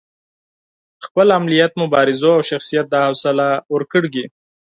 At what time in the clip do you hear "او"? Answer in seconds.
2.37-2.41